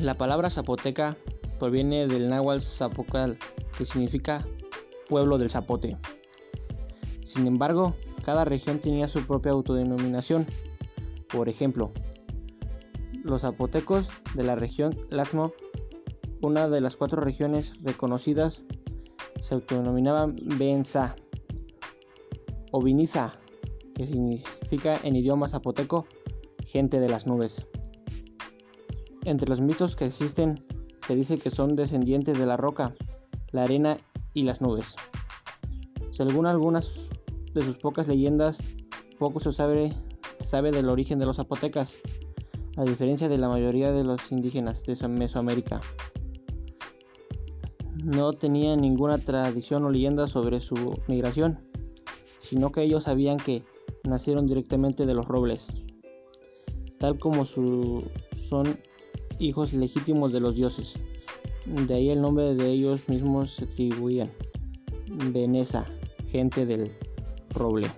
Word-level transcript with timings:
La 0.00 0.14
palabra 0.14 0.50
zapoteca 0.50 1.16
proviene 1.58 2.06
del 2.06 2.28
náhuatl 2.28 2.60
zapocal, 2.60 3.38
que 3.78 3.86
significa 3.86 4.46
pueblo 5.08 5.38
del 5.38 5.50
zapote. 5.50 5.96
Sin 7.24 7.46
embargo, 7.46 7.94
cada 8.24 8.44
región 8.44 8.80
tenía 8.80 9.08
su 9.08 9.24
propia 9.26 9.52
autodenominación. 9.52 10.46
Por 11.28 11.48
ejemplo, 11.48 11.92
los 13.22 13.42
zapotecos 13.42 14.08
de 14.34 14.42
la 14.42 14.56
región 14.56 14.98
Latmo, 15.10 15.52
una 16.42 16.68
de 16.68 16.80
las 16.80 16.96
cuatro 16.96 17.22
regiones 17.22 17.72
reconocidas, 17.82 18.62
se 19.42 19.54
autodenominaban 19.54 20.36
Benza 20.58 21.14
o 22.72 22.82
Viniza, 22.82 23.32
que 23.94 24.06
significa 24.06 24.98
en 25.02 25.16
idioma 25.16 25.48
zapoteco 25.48 26.06
gente 26.66 26.98
de 26.98 27.08
las 27.08 27.26
nubes. 27.26 27.66
Entre 29.24 29.48
los 29.48 29.60
mitos 29.60 29.96
que 29.96 30.04
existen, 30.04 30.62
se 31.06 31.16
dice 31.16 31.38
que 31.38 31.50
son 31.50 31.76
descendientes 31.76 32.38
de 32.38 32.46
la 32.46 32.56
roca, 32.56 32.92
la 33.52 33.64
arena 33.64 33.96
y 34.34 34.42
las 34.42 34.60
nubes. 34.60 34.96
Según 36.10 36.46
algunas 36.46 36.92
de 37.54 37.62
sus 37.62 37.78
pocas 37.78 38.06
leyendas, 38.06 38.58
poco 39.18 39.40
se 39.40 39.52
sabe, 39.52 39.92
del 40.52 40.88
origen 40.88 41.18
de 41.18 41.26
los 41.26 41.36
zapotecas, 41.36 41.96
a 42.76 42.84
diferencia 42.84 43.28
de 43.28 43.38
la 43.38 43.48
mayoría 43.48 43.92
de 43.92 44.04
los 44.04 44.30
indígenas 44.30 44.82
de 44.82 45.08
Mesoamérica. 45.08 45.80
No 48.04 48.34
tenían 48.34 48.80
ninguna 48.80 49.18
tradición 49.18 49.84
o 49.84 49.90
leyenda 49.90 50.26
sobre 50.26 50.60
su 50.60 51.00
migración, 51.08 51.58
sino 52.40 52.70
que 52.70 52.82
ellos 52.82 53.04
sabían 53.04 53.38
que 53.38 53.62
nacieron 54.04 54.46
directamente 54.46 55.06
de 55.06 55.14
los 55.14 55.26
robles, 55.26 55.66
tal 56.98 57.18
como 57.18 57.46
son 57.46 58.78
hijos 59.40 59.72
legítimos 59.72 60.32
de 60.32 60.40
los 60.40 60.54
dioses. 60.54 60.94
De 61.66 61.94
ahí 61.94 62.10
el 62.10 62.20
nombre 62.20 62.54
de 62.54 62.70
ellos 62.70 63.08
mismos 63.08 63.54
se 63.54 63.64
atribuían. 63.64 64.30
Veneza, 65.32 65.86
gente 66.30 66.66
del 66.66 66.92
roble. 67.50 67.90